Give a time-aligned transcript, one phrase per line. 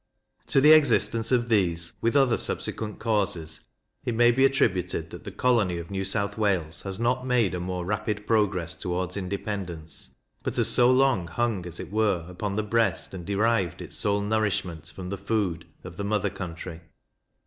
[0.47, 3.59] To the existence of these, with other subsequent causes,
[4.03, 7.59] it may be attributed that the colony of New South Wales has not made a
[7.59, 12.63] more rapid progress towards independence, but has so long hung, as it were, upon the
[12.63, 16.81] breast, and derived its sole nourishment from the food, of the mother country.